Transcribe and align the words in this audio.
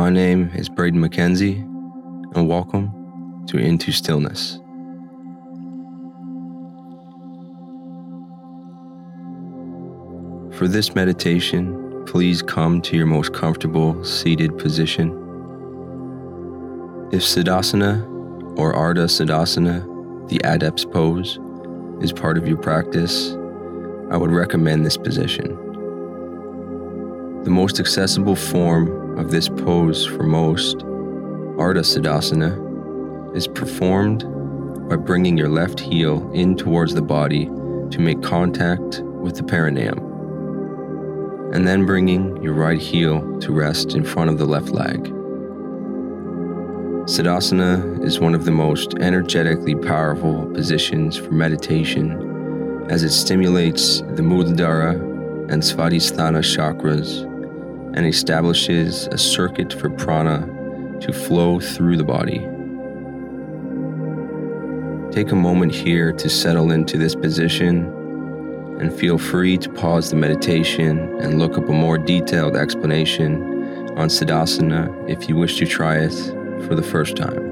My 0.00 0.08
name 0.08 0.50
is 0.54 0.70
Braden 0.70 0.98
McKenzie, 0.98 1.60
and 2.34 2.48
welcome 2.48 3.44
to 3.48 3.58
Into 3.58 3.92
Stillness. 3.92 4.58
For 10.56 10.66
this 10.66 10.94
meditation, 10.94 12.02
please 12.06 12.40
come 12.40 12.80
to 12.80 12.96
your 12.96 13.04
most 13.04 13.34
comfortable 13.34 14.02
seated 14.02 14.56
position. 14.56 15.10
If 17.12 17.20
Siddhasana 17.20 18.02
or 18.58 18.72
Ardha 18.72 19.04
Siddhasana, 19.04 20.30
the 20.30 20.40
Adept's 20.44 20.86
pose, 20.86 21.38
is 22.00 22.10
part 22.10 22.38
of 22.38 22.48
your 22.48 22.56
practice, 22.56 23.32
I 24.10 24.16
would 24.16 24.30
recommend 24.30 24.86
this 24.86 24.96
position. 24.96 25.58
The 27.44 27.50
most 27.50 27.78
accessible 27.78 28.34
form 28.34 28.99
of 29.18 29.30
this 29.30 29.48
pose 29.48 30.06
for 30.06 30.22
most, 30.22 30.78
Ardha 31.58 31.82
Siddhasana, 31.82 33.36
is 33.36 33.46
performed 33.46 34.24
by 34.88 34.96
bringing 34.96 35.38
your 35.38 35.48
left 35.48 35.78
heel 35.78 36.30
in 36.32 36.56
towards 36.56 36.94
the 36.94 37.02
body 37.02 37.46
to 37.90 37.98
make 37.98 38.22
contact 38.22 39.00
with 39.02 39.36
the 39.36 39.42
perineum 39.42 39.98
and 41.52 41.66
then 41.66 41.84
bringing 41.84 42.40
your 42.42 42.54
right 42.54 42.80
heel 42.80 43.38
to 43.40 43.52
rest 43.52 43.94
in 43.94 44.04
front 44.04 44.30
of 44.30 44.38
the 44.38 44.44
left 44.44 44.68
leg. 44.70 45.04
Siddhasana 47.06 48.04
is 48.04 48.20
one 48.20 48.34
of 48.34 48.44
the 48.44 48.52
most 48.52 48.94
energetically 49.00 49.74
powerful 49.74 50.46
positions 50.52 51.16
for 51.16 51.32
meditation 51.32 52.86
as 52.88 53.02
it 53.02 53.10
stimulates 53.10 54.00
the 54.00 54.22
Muladhara 54.22 54.94
and 55.50 55.62
Svadhisthana 55.62 56.40
chakras 56.40 57.29
and 57.94 58.06
establishes 58.06 59.06
a 59.08 59.18
circuit 59.18 59.72
for 59.72 59.90
prana 59.90 60.46
to 61.00 61.12
flow 61.12 61.60
through 61.60 61.96
the 61.96 62.04
body. 62.04 62.46
Take 65.12 65.32
a 65.32 65.36
moment 65.36 65.74
here 65.74 66.12
to 66.12 66.28
settle 66.28 66.70
into 66.70 66.96
this 66.96 67.14
position 67.14 67.86
and 68.80 68.92
feel 68.92 69.18
free 69.18 69.58
to 69.58 69.68
pause 69.68 70.10
the 70.10 70.16
meditation 70.16 70.98
and 71.20 71.38
look 71.38 71.58
up 71.58 71.68
a 71.68 71.72
more 71.72 71.98
detailed 71.98 72.56
explanation 72.56 73.42
on 73.98 74.08
Siddhasana 74.08 75.10
if 75.10 75.28
you 75.28 75.36
wish 75.36 75.58
to 75.58 75.66
try 75.66 75.98
it 75.98 76.14
for 76.66 76.74
the 76.74 76.82
first 76.82 77.16
time. 77.16 77.49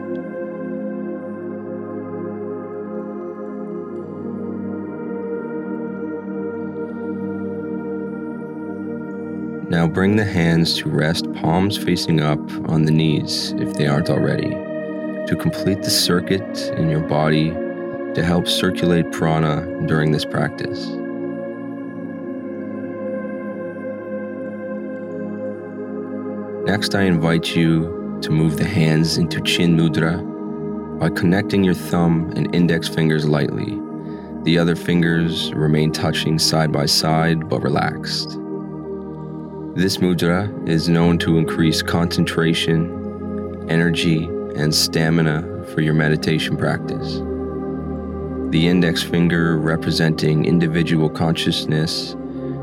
Now 9.69 9.87
bring 9.87 10.17
the 10.17 10.25
hands 10.25 10.79
to 10.79 10.89
rest 10.89 11.31
palms 11.35 11.77
facing 11.77 12.23
up 12.23 12.41
on 12.71 12.85
the 12.85 12.91
knees 12.91 13.53
if 13.59 13.75
they 13.75 13.87
aren't 13.87 14.09
already, 14.09 14.49
to 14.49 15.37
complete 15.39 15.83
the 15.83 15.91
circuit 15.91 16.71
in 16.79 16.89
your 16.89 17.07
body 17.07 17.51
to 18.15 18.25
help 18.25 18.49
circulate 18.49 19.13
prana 19.13 19.87
during 19.87 20.11
this 20.11 20.25
practice. 20.25 20.87
Next, 26.67 26.95
I 26.95 27.03
invite 27.03 27.55
you 27.55 28.19
to 28.23 28.31
move 28.31 28.57
the 28.57 28.65
hands 28.65 29.19
into 29.19 29.39
Chin 29.43 29.77
Mudra 29.77 30.99
by 30.99 31.11
connecting 31.11 31.63
your 31.63 31.75
thumb 31.75 32.33
and 32.35 32.55
index 32.55 32.89
fingers 32.89 33.29
lightly. 33.29 33.79
The 34.45 34.59
other 34.59 34.77
fingers 34.77 35.53
remain 35.53 35.93
touching 35.93 36.39
side 36.39 36.73
by 36.73 36.87
side 36.87 37.51
but 37.51 37.63
relaxed. 37.63 38.39
This 39.79 39.99
mudra 39.99 40.69
is 40.69 40.89
known 40.89 41.19
to 41.19 41.39
increase 41.39 41.83
concentration, 41.83 43.65
energy, 43.71 44.25
and 44.57 44.75
stamina 44.75 45.67
for 45.67 45.83
your 45.83 45.95
meditation 45.95 46.57
practice. 46.57 47.19
The 48.51 48.67
index 48.67 49.05
finger 49.05 49.57
representing 49.57 50.47
individual 50.47 51.09
consciousness 51.09 52.15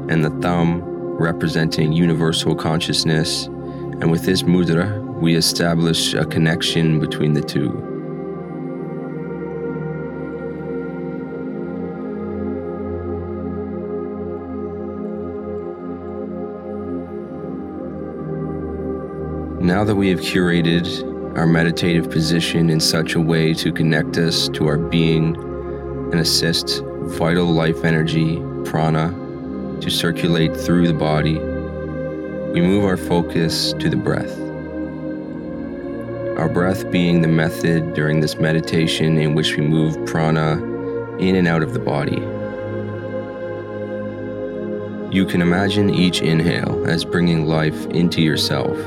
and 0.10 0.26
the 0.26 0.30
thumb 0.42 0.82
representing 0.84 1.94
universal 1.94 2.54
consciousness 2.54 3.46
and 3.46 4.12
with 4.12 4.26
this 4.26 4.44
mudra, 4.44 5.02
we 5.22 5.36
establish 5.36 6.16
a 6.16 6.26
connection 6.26 7.00
between 7.00 7.32
the 7.32 7.42
two. 7.42 7.95
Now 19.76 19.84
that 19.84 19.96
we 19.96 20.08
have 20.08 20.22
curated 20.22 20.88
our 21.36 21.46
meditative 21.46 22.10
position 22.10 22.70
in 22.70 22.80
such 22.80 23.16
a 23.16 23.20
way 23.20 23.54
to 23.56 23.74
connect 23.74 24.18
us 24.18 24.48
to 24.54 24.68
our 24.68 24.78
being 24.78 25.36
and 25.36 26.16
assist 26.22 26.82
vital 27.20 27.48
life 27.48 27.84
energy, 27.84 28.38
prana, 28.64 29.10
to 29.82 29.90
circulate 29.90 30.56
through 30.56 30.88
the 30.88 30.94
body 30.94 31.34
we 32.54 32.62
move 32.62 32.86
our 32.86 32.96
focus 32.96 33.74
to 33.74 33.90
the 33.90 33.98
breath. 33.98 34.40
Our 36.40 36.48
breath 36.48 36.90
being 36.90 37.22
the 37.22 37.28
method 37.28 37.96
during 37.96 38.22
this 38.22 38.36
meditation 38.36 39.18
in 39.18 39.36
which 39.36 39.58
we 39.58 39.68
move 39.68 40.06
prana 40.06 40.54
in 41.18 41.36
and 41.36 41.50
out 41.50 41.64
of 41.64 41.74
the 41.74 41.80
body. 41.80 42.22
You 45.14 45.26
can 45.26 45.42
imagine 45.42 45.90
each 45.90 46.22
inhale 46.22 46.86
as 46.88 47.04
bringing 47.04 47.46
life 47.46 47.88
into 47.88 48.22
yourself, 48.22 48.78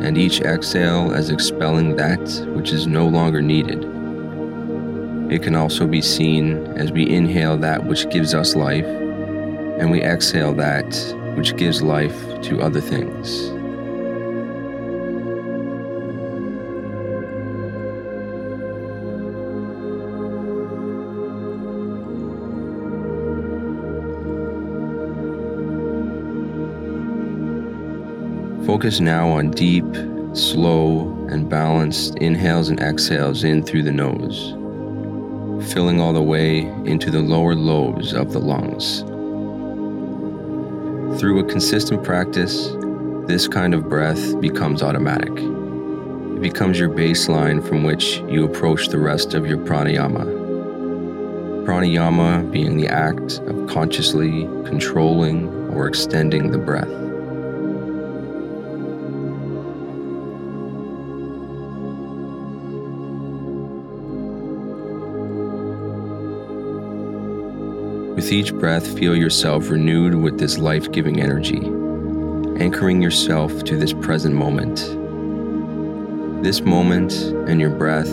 and 0.00 0.18
each 0.18 0.40
exhale 0.40 1.12
as 1.12 1.30
expelling 1.30 1.96
that 1.96 2.20
which 2.54 2.72
is 2.72 2.86
no 2.86 3.06
longer 3.06 3.40
needed. 3.40 3.84
It 5.32 5.42
can 5.42 5.56
also 5.56 5.86
be 5.86 6.02
seen 6.02 6.66
as 6.76 6.92
we 6.92 7.08
inhale 7.08 7.56
that 7.58 7.84
which 7.86 8.08
gives 8.10 8.34
us 8.34 8.54
life, 8.54 8.86
and 8.86 9.90
we 9.90 10.02
exhale 10.02 10.54
that 10.54 10.86
which 11.36 11.56
gives 11.56 11.82
life 11.82 12.16
to 12.42 12.62
other 12.62 12.80
things. 12.80 13.55
Focus 28.66 28.98
now 28.98 29.28
on 29.28 29.52
deep, 29.52 29.84
slow, 30.32 31.06
and 31.30 31.48
balanced 31.48 32.16
inhales 32.16 32.68
and 32.68 32.80
exhales 32.80 33.44
in 33.44 33.62
through 33.62 33.84
the 33.84 33.92
nose, 33.92 34.50
filling 35.72 36.00
all 36.00 36.12
the 36.12 36.20
way 36.20 36.62
into 36.84 37.12
the 37.12 37.20
lower 37.20 37.54
lobes 37.54 38.12
of 38.12 38.32
the 38.32 38.40
lungs. 38.40 39.02
Through 41.20 41.38
a 41.38 41.48
consistent 41.48 42.02
practice, 42.02 42.70
this 43.28 43.46
kind 43.46 43.72
of 43.72 43.88
breath 43.88 44.40
becomes 44.40 44.82
automatic. 44.82 45.30
It 45.30 46.42
becomes 46.42 46.76
your 46.76 46.90
baseline 46.90 47.64
from 47.66 47.84
which 47.84 48.18
you 48.28 48.44
approach 48.44 48.88
the 48.88 48.98
rest 48.98 49.34
of 49.34 49.46
your 49.46 49.58
pranayama. 49.58 50.24
Pranayama 51.64 52.50
being 52.50 52.76
the 52.76 52.88
act 52.88 53.38
of 53.46 53.68
consciously 53.68 54.42
controlling 54.64 55.70
or 55.70 55.86
extending 55.86 56.50
the 56.50 56.58
breath. 56.58 57.05
With 68.16 68.32
each 68.32 68.54
breath, 68.54 68.98
feel 68.98 69.14
yourself 69.14 69.68
renewed 69.68 70.14
with 70.14 70.38
this 70.38 70.56
life 70.56 70.90
giving 70.90 71.20
energy, 71.20 71.58
anchoring 72.58 73.02
yourself 73.02 73.62
to 73.64 73.76
this 73.76 73.92
present 73.92 74.34
moment. 74.34 74.78
This 76.42 76.62
moment 76.62 77.12
and 77.46 77.60
your 77.60 77.68
breath 77.68 78.08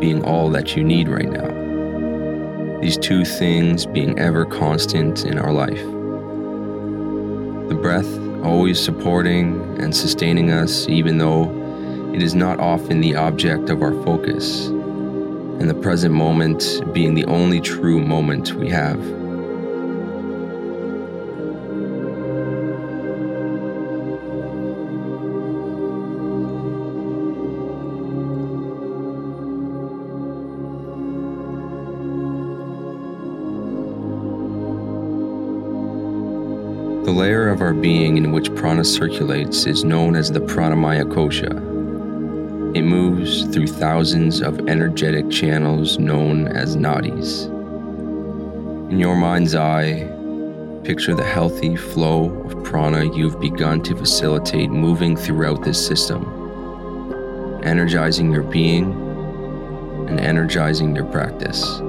being 0.00 0.24
all 0.24 0.50
that 0.50 0.74
you 0.74 0.82
need 0.82 1.08
right 1.08 1.30
now. 1.30 2.80
These 2.80 2.98
two 2.98 3.24
things 3.24 3.86
being 3.86 4.18
ever 4.18 4.44
constant 4.44 5.24
in 5.24 5.38
our 5.38 5.52
life. 5.52 5.84
The 7.68 7.78
breath 7.80 8.18
always 8.44 8.80
supporting 8.80 9.80
and 9.80 9.94
sustaining 9.94 10.50
us, 10.50 10.88
even 10.88 11.18
though 11.18 11.44
it 12.12 12.20
is 12.20 12.34
not 12.34 12.58
often 12.58 13.00
the 13.00 13.14
object 13.14 13.70
of 13.70 13.80
our 13.80 13.92
focus, 14.02 14.66
and 14.66 15.70
the 15.70 15.74
present 15.74 16.12
moment 16.12 16.82
being 16.92 17.14
the 17.14 17.26
only 17.26 17.60
true 17.60 18.00
moment 18.00 18.52
we 18.54 18.68
have. 18.70 19.25
The 37.06 37.12
layer 37.12 37.46
of 37.50 37.60
our 37.60 37.72
being 37.72 38.16
in 38.16 38.32
which 38.32 38.52
prana 38.56 38.84
circulates 38.84 39.64
is 39.64 39.84
known 39.84 40.16
as 40.16 40.32
the 40.32 40.40
pranamaya 40.40 41.04
kosha. 41.04 41.52
It 42.76 42.82
moves 42.82 43.44
through 43.44 43.68
thousands 43.68 44.42
of 44.42 44.68
energetic 44.68 45.30
channels 45.30 46.00
known 46.00 46.48
as 46.48 46.74
nadis. 46.74 47.46
In 48.90 48.98
your 48.98 49.14
mind's 49.14 49.54
eye, 49.54 50.10
picture 50.82 51.14
the 51.14 51.22
healthy 51.22 51.76
flow 51.76 52.36
of 52.42 52.64
prana 52.64 53.04
you've 53.14 53.38
begun 53.38 53.84
to 53.84 53.94
facilitate 53.94 54.70
moving 54.70 55.16
throughout 55.16 55.62
this 55.62 55.78
system, 55.86 56.24
energizing 57.62 58.32
your 58.32 58.42
being 58.42 58.90
and 60.08 60.18
energizing 60.18 60.96
your 60.96 61.04
practice. 61.04 61.80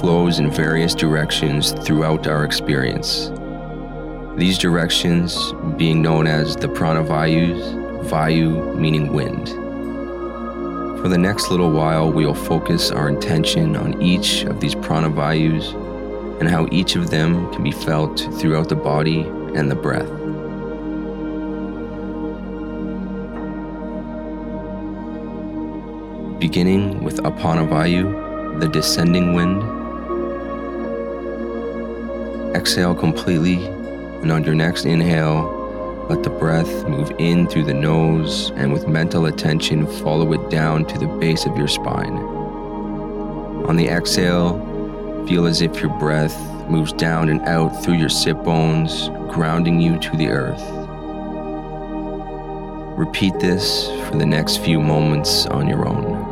Flows 0.00 0.38
in 0.38 0.50
various 0.50 0.94
directions 0.94 1.72
throughout 1.72 2.26
our 2.26 2.42
experience. 2.42 3.30
These 4.36 4.56
directions 4.56 5.52
being 5.76 6.00
known 6.00 6.26
as 6.26 6.56
the 6.56 6.68
prana 6.68 7.04
vayus, 7.04 7.60
vayu 8.08 8.74
meaning 8.78 9.12
wind. 9.12 9.50
For 11.02 11.08
the 11.08 11.18
next 11.18 11.50
little 11.50 11.70
while, 11.70 12.10
we'll 12.10 12.34
focus 12.34 12.90
our 12.90 13.10
intention 13.10 13.76
on 13.76 14.00
each 14.00 14.44
of 14.44 14.60
these 14.60 14.74
prana 14.74 15.10
vayus 15.10 15.74
and 16.40 16.48
how 16.48 16.66
each 16.70 16.96
of 16.96 17.10
them 17.10 17.52
can 17.52 17.62
be 17.62 17.72
felt 17.72 18.20
throughout 18.38 18.70
the 18.70 18.76
body 18.76 19.20
and 19.54 19.70
the 19.70 19.74
breath. 19.74 20.08
Beginning 26.40 27.04
with 27.04 27.18
Apana 27.18 27.68
Vayu, 27.68 28.60
the 28.60 28.68
descending 28.68 29.34
wind. 29.34 29.79
Exhale 32.54 32.94
completely, 32.94 33.66
and 33.66 34.32
on 34.32 34.42
your 34.42 34.56
next 34.56 34.84
inhale, 34.84 36.06
let 36.08 36.24
the 36.24 36.30
breath 36.30 36.88
move 36.88 37.12
in 37.18 37.46
through 37.46 37.62
the 37.64 37.74
nose 37.74 38.50
and 38.56 38.72
with 38.72 38.88
mental 38.88 39.26
attention 39.26 39.86
follow 40.02 40.32
it 40.32 40.50
down 40.50 40.84
to 40.86 40.98
the 40.98 41.06
base 41.06 41.46
of 41.46 41.56
your 41.56 41.68
spine. 41.68 42.16
On 43.68 43.76
the 43.76 43.86
exhale, 43.86 44.58
feel 45.28 45.46
as 45.46 45.62
if 45.62 45.80
your 45.80 45.96
breath 45.98 46.36
moves 46.68 46.92
down 46.92 47.28
and 47.28 47.40
out 47.42 47.68
through 47.84 47.94
your 47.94 48.08
sit 48.08 48.42
bones, 48.42 49.10
grounding 49.32 49.80
you 49.80 49.98
to 50.00 50.16
the 50.16 50.26
earth. 50.28 50.62
Repeat 52.98 53.38
this 53.38 53.86
for 54.08 54.18
the 54.18 54.26
next 54.26 54.56
few 54.56 54.80
moments 54.80 55.46
on 55.46 55.68
your 55.68 55.88
own. 55.88 56.29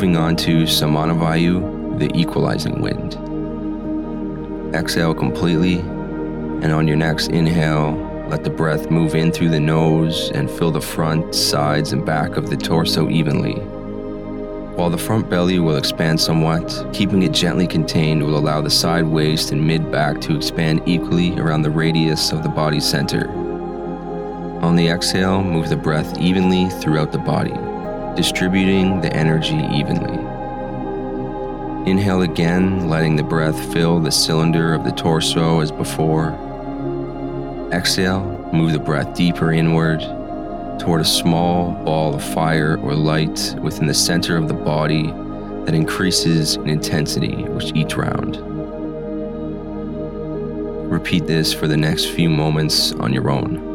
Moving 0.00 0.16
on 0.16 0.34
to 0.36 0.62
Samanavayu, 0.62 1.98
the 1.98 2.10
equalizing 2.18 2.80
wind. 2.80 3.16
Exhale 4.74 5.12
completely, 5.12 5.80
and 5.80 6.72
on 6.72 6.88
your 6.88 6.96
next 6.96 7.28
inhale, 7.28 7.92
let 8.30 8.42
the 8.42 8.48
breath 8.48 8.90
move 8.90 9.14
in 9.14 9.30
through 9.30 9.50
the 9.50 9.60
nose 9.60 10.30
and 10.30 10.50
fill 10.50 10.70
the 10.70 10.80
front, 10.80 11.34
sides, 11.34 11.92
and 11.92 12.06
back 12.06 12.38
of 12.38 12.48
the 12.48 12.56
torso 12.56 13.10
evenly. 13.10 13.56
While 14.76 14.88
the 14.88 14.96
front 14.96 15.28
belly 15.28 15.58
will 15.58 15.76
expand 15.76 16.18
somewhat, 16.18 16.86
keeping 16.94 17.22
it 17.22 17.32
gently 17.32 17.66
contained 17.66 18.22
will 18.22 18.38
allow 18.38 18.62
the 18.62 18.70
side 18.70 19.04
waist 19.04 19.52
and 19.52 19.66
mid 19.66 19.92
back 19.92 20.18
to 20.22 20.34
expand 20.34 20.80
equally 20.86 21.38
around 21.38 21.60
the 21.60 21.70
radius 21.70 22.32
of 22.32 22.42
the 22.42 22.48
body 22.48 22.80
center. 22.80 23.28
On 24.62 24.76
the 24.76 24.88
exhale, 24.88 25.42
move 25.42 25.68
the 25.68 25.76
breath 25.76 26.18
evenly 26.18 26.70
throughout 26.70 27.12
the 27.12 27.18
body 27.18 27.52
distributing 28.16 29.00
the 29.00 29.12
energy 29.12 29.56
evenly. 29.72 30.18
Inhale 31.90 32.22
again, 32.22 32.88
letting 32.88 33.16
the 33.16 33.22
breath 33.22 33.72
fill 33.72 34.00
the 34.00 34.10
cylinder 34.10 34.74
of 34.74 34.84
the 34.84 34.92
torso 34.92 35.60
as 35.60 35.72
before. 35.72 36.32
Exhale, 37.72 38.22
move 38.52 38.72
the 38.72 38.78
breath 38.78 39.14
deeper 39.14 39.52
inward 39.52 40.00
toward 40.78 41.00
a 41.00 41.04
small 41.04 41.72
ball 41.84 42.14
of 42.14 42.22
fire 42.22 42.78
or 42.78 42.94
light 42.94 43.54
within 43.60 43.86
the 43.86 43.94
center 43.94 44.36
of 44.36 44.48
the 44.48 44.54
body 44.54 45.06
that 45.64 45.74
increases 45.74 46.56
in 46.56 46.68
intensity 46.68 47.44
with 47.44 47.74
each 47.76 47.96
round. 47.96 48.38
Repeat 50.90 51.26
this 51.26 51.52
for 51.52 51.68
the 51.68 51.76
next 51.76 52.06
few 52.06 52.28
moments 52.28 52.92
on 52.92 53.12
your 53.12 53.30
own. 53.30 53.69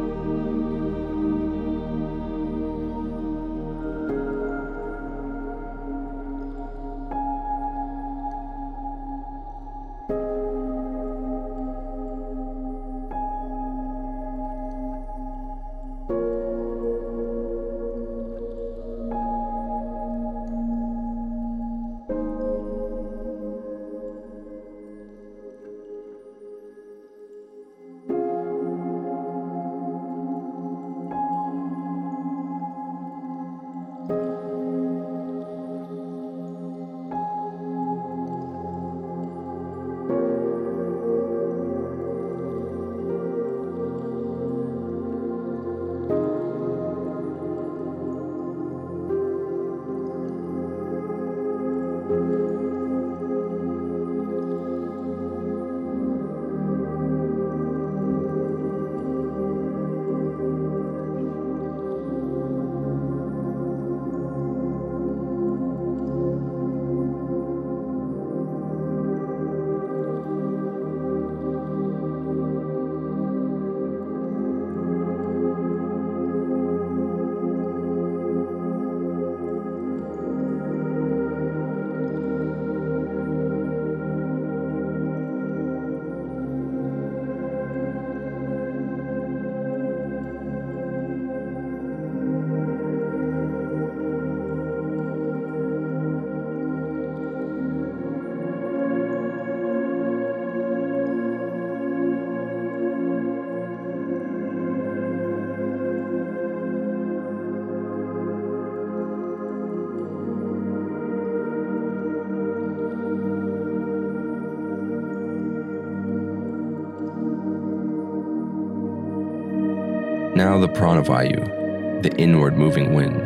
Now 120.36 120.60
the 120.60 120.68
pranavayu, 120.68 122.04
the 122.04 122.14
inward 122.18 122.58
moving 122.58 122.94
wind. 122.94 123.26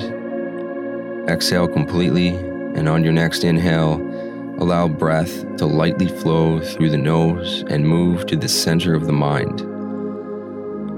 Exhale 1.28 1.68
completely, 1.68 2.28
and 2.28 2.88
on 2.88 3.04
your 3.04 3.14
next 3.14 3.44
inhale, 3.44 3.96
allow 4.60 4.88
breath 4.88 5.58
to 5.58 5.66
lightly 5.66 6.08
flow 6.08 6.60
through 6.60 6.92
the 6.92 6.98
nose 6.98 7.64
and 7.68 7.88
move 7.88 8.28
to 8.28 8.36
the 8.36 8.48
center 8.48 8.94
of 8.94 9.08
the 9.08 9.12
mind. 9.12 9.62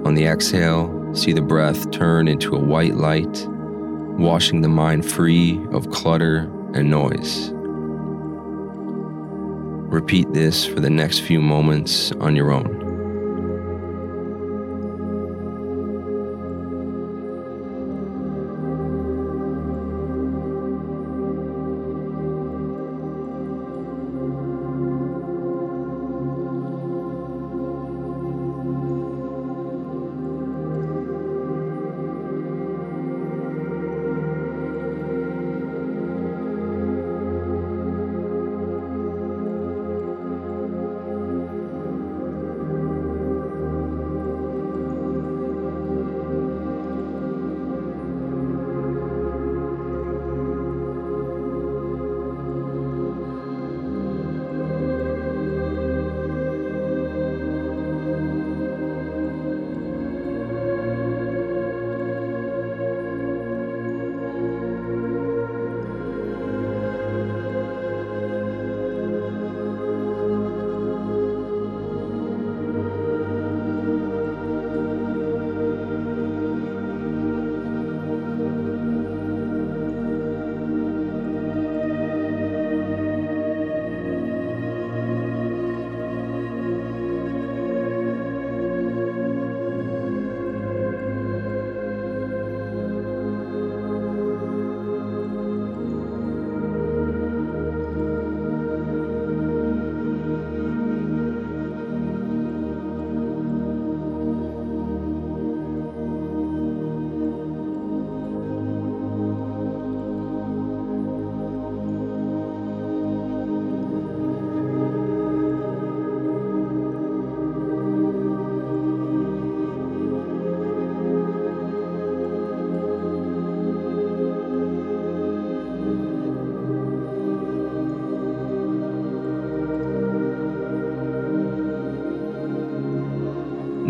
On 0.05 0.13
the 0.13 0.25
exhale, 0.25 1.15
see 1.15 1.31
the 1.31 1.41
breath 1.41 1.89
turn 1.91 2.27
into 2.27 2.57
a 2.57 2.59
white 2.59 2.95
light, 2.95 3.47
washing 4.19 4.59
the 4.59 4.67
mind 4.67 5.09
free 5.09 5.65
of 5.71 5.91
clutter 5.91 6.51
and 6.73 6.89
noise. 6.89 7.51
Repeat 9.93 10.33
this 10.33 10.65
for 10.65 10.81
the 10.81 10.89
next 10.89 11.19
few 11.19 11.39
moments 11.39 12.11
on 12.19 12.35
your 12.35 12.51
own. 12.51 12.80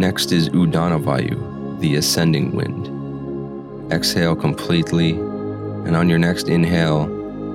Next 0.01 0.31
is 0.31 0.49
Udana 0.49 1.79
the 1.79 1.95
ascending 1.97 2.55
wind. 2.55 3.93
Exhale 3.93 4.35
completely, 4.35 5.11
and 5.11 5.95
on 5.95 6.09
your 6.09 6.17
next 6.17 6.47
inhale, 6.47 7.03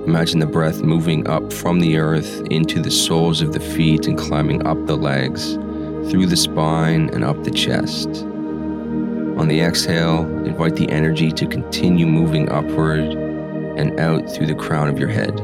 imagine 0.04 0.38
the 0.38 0.46
breath 0.46 0.80
moving 0.80 1.26
up 1.26 1.52
from 1.52 1.80
the 1.80 1.96
earth 1.96 2.46
into 2.48 2.80
the 2.80 2.90
soles 2.90 3.42
of 3.42 3.52
the 3.52 3.58
feet 3.58 4.06
and 4.06 4.16
climbing 4.16 4.64
up 4.64 4.86
the 4.86 4.96
legs, 4.96 5.54
through 6.08 6.26
the 6.26 6.36
spine 6.36 7.10
and 7.12 7.24
up 7.24 7.42
the 7.42 7.50
chest. 7.50 8.08
On 9.38 9.48
the 9.48 9.60
exhale, 9.60 10.20
invite 10.46 10.76
the 10.76 10.88
energy 10.88 11.32
to 11.32 11.48
continue 11.48 12.06
moving 12.06 12.48
upward 12.48 13.00
and 13.00 13.98
out 13.98 14.30
through 14.30 14.46
the 14.46 14.54
crown 14.54 14.88
of 14.88 15.00
your 15.00 15.08
head. 15.08 15.34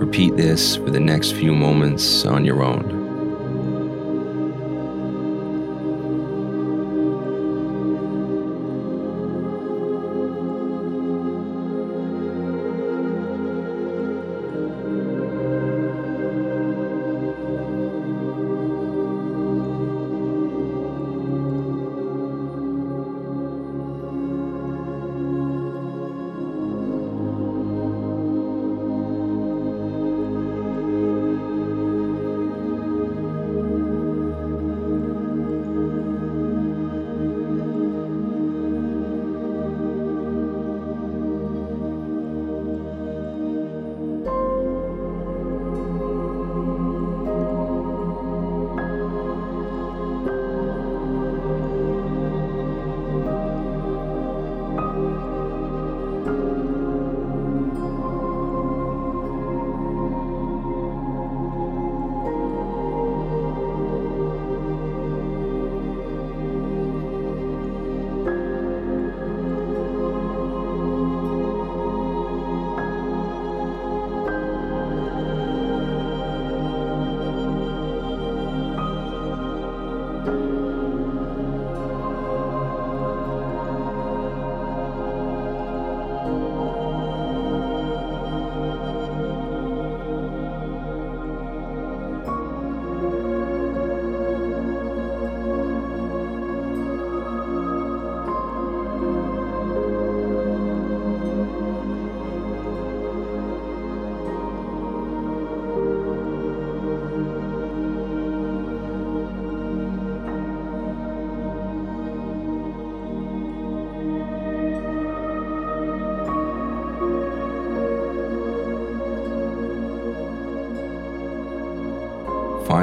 Repeat 0.00 0.36
this 0.36 0.74
for 0.74 0.90
the 0.90 0.98
next 0.98 1.34
few 1.34 1.54
moments 1.54 2.24
on 2.26 2.44
your 2.44 2.64
own. 2.64 3.05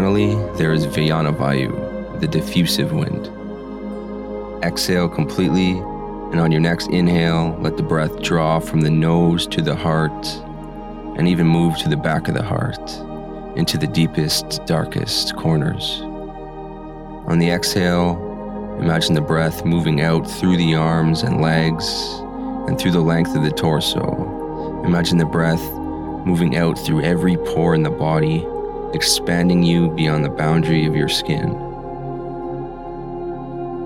Finally, 0.04 0.36
there 0.58 0.74
is 0.74 0.86
Vayana 0.86 1.34
Vayu, 1.34 2.20
the 2.20 2.28
diffusive 2.28 2.92
wind. 2.92 3.32
exhale 4.62 5.08
completely, 5.08 5.78
and 6.32 6.42
on 6.42 6.52
your 6.52 6.60
next 6.60 6.90
inhale, 6.90 7.58
let 7.62 7.78
the 7.78 7.84
breath 7.84 8.22
draw 8.22 8.60
from 8.60 8.82
the 8.82 8.90
nose 8.90 9.48
to 9.48 9.62
the 9.62 9.74
heart 9.74 10.28
and 11.18 11.26
even 11.26 11.48
move 11.48 11.78
to 11.78 11.88
the 11.88 11.96
back 11.96 12.28
of 12.28 12.34
the 12.34 12.44
heart 12.44 12.92
into 13.56 13.78
the 13.78 13.88
deepest, 13.88 14.66
darkest 14.66 15.38
corners. 15.38 16.02
On 17.32 17.40
the 17.40 17.50
exhale, 17.50 18.18
imagine 18.82 19.16
the 19.16 19.22
breath 19.22 19.64
moving 19.64 20.02
out 20.02 20.30
through 20.30 20.58
the 20.58 20.76
arms 20.76 21.24
and 21.24 21.40
legs 21.40 21.86
and 22.68 22.78
through 22.78 22.92
the 22.92 23.00
length 23.00 23.38
of 23.38 23.44
the 23.46 23.52
torso. 23.52 24.84
Imagine 24.84 25.18
the 25.18 25.26
breath 25.26 25.64
moving 26.26 26.58
out 26.58 26.78
through 26.78 27.04
every 27.04 27.38
pore 27.38 27.74
in 27.74 27.84
the 27.84 27.90
body, 27.90 28.46
expanding 28.94 29.64
you 29.64 29.90
beyond 29.92 30.24
the 30.24 30.30
boundary 30.30 30.86
of 30.86 30.96
your 30.96 31.10
skin. 31.10 31.54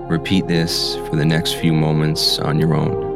Repeat 0.08 0.46
this 0.46 0.96
for 1.08 1.16
the 1.16 1.24
next 1.24 1.54
few 1.54 1.72
moments 1.72 2.38
on 2.38 2.58
your 2.58 2.74
own. 2.74 3.07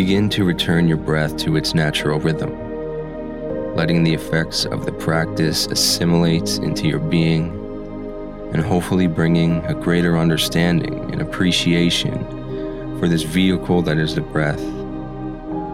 Begin 0.00 0.30
to 0.30 0.44
return 0.44 0.88
your 0.88 0.96
breath 0.96 1.36
to 1.44 1.56
its 1.56 1.74
natural 1.74 2.18
rhythm, 2.18 3.76
letting 3.76 4.02
the 4.02 4.14
effects 4.14 4.64
of 4.64 4.86
the 4.86 4.92
practice 4.92 5.66
assimilate 5.66 6.56
into 6.56 6.88
your 6.88 7.00
being 7.00 7.50
and 8.54 8.62
hopefully 8.62 9.06
bringing 9.06 9.62
a 9.66 9.74
greater 9.74 10.16
understanding 10.16 11.12
and 11.12 11.20
appreciation 11.20 12.18
for 12.98 13.08
this 13.08 13.24
vehicle 13.24 13.82
that 13.82 13.98
is 13.98 14.14
the 14.14 14.22
breath, 14.22 14.62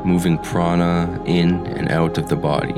moving 0.05 0.39
prana 0.39 1.23
in 1.25 1.65
and 1.69 1.89
out 1.93 2.19
of 2.19 2.29
the 2.29 2.35
body. 2.35 2.75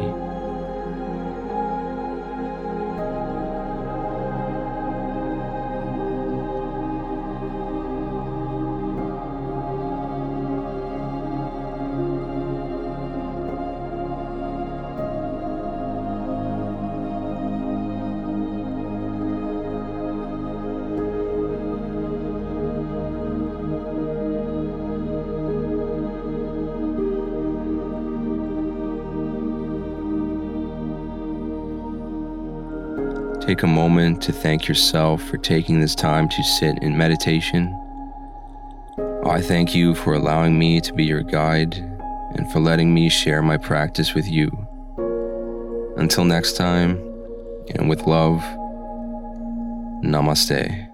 Take 33.49 33.63
a 33.63 33.67
moment 33.67 34.21
to 34.25 34.33
thank 34.33 34.69
yourself 34.69 35.23
for 35.23 35.39
taking 35.39 35.81
this 35.81 35.95
time 35.95 36.29
to 36.29 36.43
sit 36.43 36.83
in 36.83 36.99
meditation. 36.99 37.75
I 39.25 39.41
thank 39.41 39.75
you 39.75 39.95
for 39.95 40.13
allowing 40.13 40.59
me 40.59 40.83
to 40.83 40.93
be 40.93 41.07
your 41.07 41.23
guide 41.23 41.75
and 42.37 42.53
for 42.53 42.61
letting 42.61 42.93
me 42.93 43.09
share 43.09 43.41
my 43.41 43.57
practice 43.57 44.13
with 44.13 44.29
you. 44.29 44.51
Until 45.97 46.27
next 46.27 46.59
time, 46.59 46.99
and 47.75 47.89
with 47.89 48.03
love, 48.03 48.43
namaste. 50.05 50.88